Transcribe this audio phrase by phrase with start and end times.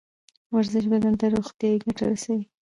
[0.55, 2.43] ورزش بدن ته روغتیایی ګټه رسوي